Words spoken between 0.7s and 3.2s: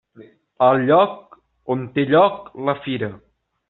lloc on té lloc la fira.